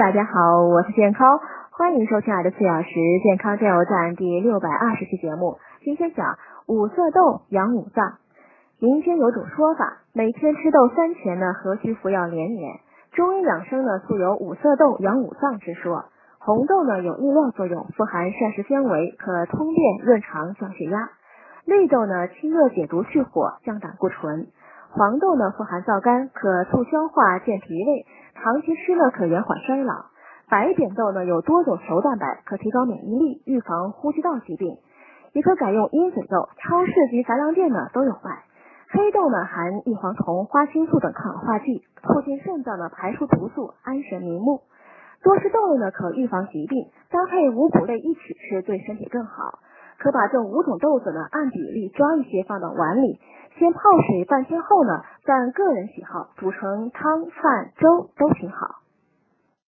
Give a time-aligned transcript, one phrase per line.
[0.00, 1.38] 大家好，我是健康，
[1.72, 2.88] 欢迎收听爱的四小时
[3.22, 5.58] 健康加油站第六百二十期节目。
[5.84, 8.14] 今天讲五色豆养五脏。
[8.78, 12.80] 民间有种说法，每天吃豆三钱呢，何须服药连年？
[13.12, 16.06] 中医养生呢，素有五色豆养五脏之说。
[16.38, 21.10] 红豆呢有利尿作用，富含膳食纤维，可通便润肠降血压。
[21.66, 24.46] 绿豆呢清热解毒去火，降胆固醇。
[24.92, 30.06] 黄豆呢富含皂苷，可促消化健脾胃，长期吃呢可延缓衰老。
[30.48, 34.78] 白扁豆呢有多种球蛋白，可提高免疫力，预防呼吸道疾病。
[35.32, 38.42] 也可改用鹰嘴豆，超市及杂粮店呢都有卖。
[38.88, 44.62] 黑豆呢含异黄酮、花青素等抗氧化剂，促进肾脏的排出毒素，安神明目。
[45.22, 49.60] 多吃豆类呢可预防疾病，搭配五谷类一起吃对身体更好。
[50.00, 53.20] 可把这五种豆子呢按比例抓一些放到碗里，
[53.60, 53.78] 先泡
[54.08, 58.76] 水半天后呢，按个人喜好煮成汤、饭、粥都挺好。